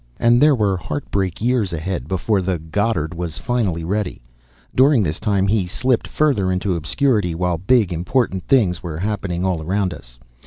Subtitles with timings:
[0.17, 4.23] And there were heartbreak years ahead before the Goddard was finally ready.
[4.73, 9.61] During this time he slipped further into obscurity while big, important things were happening all
[9.61, 10.17] around us.